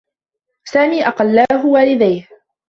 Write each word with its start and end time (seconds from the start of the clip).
سامي 0.63 1.07
أقلّاه 1.07 1.65
والديه. 1.65 2.27